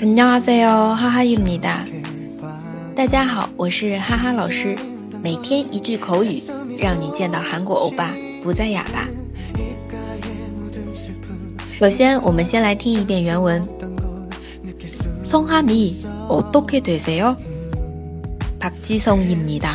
[0.00, 1.86] 안녕하세요，哈哈입니 다。
[2.94, 4.76] 大家好，我是哈哈老师，
[5.22, 6.42] 每天一句口语，
[6.78, 8.10] 让你见到韩国欧巴
[8.42, 9.08] 不再哑巴。
[11.72, 13.66] 首先，我们先来听一遍原文。
[15.24, 17.36] 성함이어떻게되세 요？
[18.60, 19.70] 박지성입니 다。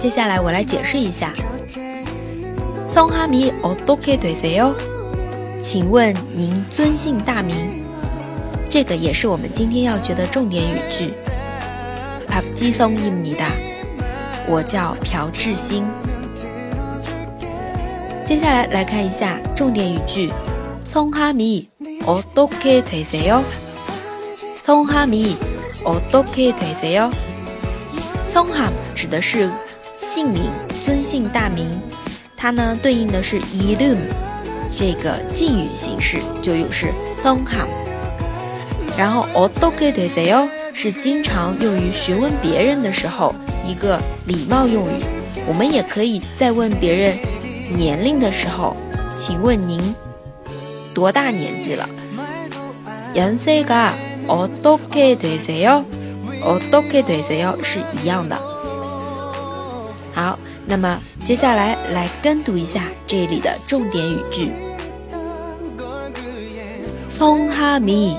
[0.00, 1.32] 接下来我来解释一下。
[2.92, 4.74] 성함이어떻게되세 요？
[5.60, 7.84] 请问您尊姓大名？
[8.68, 11.12] 这个也是我们今天要学的重点语句。
[12.26, 13.50] 박지성입니 다。
[14.48, 15.84] 我叫朴智星。
[18.26, 20.32] 接下来来看一下重点语句。
[20.90, 23.44] 성함이어떻게되세 요？
[24.64, 27.12] 성함이어떻게되세 요？
[28.32, 29.48] 성함指的是
[29.96, 30.50] 姓名、
[30.84, 31.70] 尊姓大名，
[32.36, 33.98] 它呢对应的是이름
[34.76, 37.68] 这个敬语形式，就有是성 함。
[38.98, 40.48] 然后어떻게되세 요？
[40.72, 43.32] 是经常用于询问别人的时候
[43.64, 44.94] 一个礼貌用语。
[45.46, 47.14] 我们也可以在问别人
[47.76, 48.74] 年龄的时候，
[49.14, 49.94] 请问您
[50.94, 51.86] 多大年纪了？
[53.14, 55.84] 연세가어떻게되세 요？
[56.42, 57.62] 어떻게되세 요？
[57.62, 58.36] 是一样的。
[60.14, 64.50] 好，那么接下来来跟读一下这里的重点语句。
[67.16, 68.18] 성함이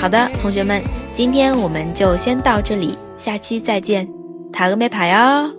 [0.00, 0.80] 好的，同学们，
[1.12, 4.08] 今天我们就先到这里，下期再见，
[4.52, 5.57] 塔个没牌哦。